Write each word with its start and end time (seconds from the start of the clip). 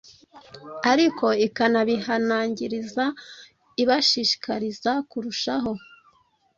ariko 0.91 1.25
ikanabihanangiriza 1.47 3.05
ibashishikariza 3.81 4.91
kurushaho 5.09 5.71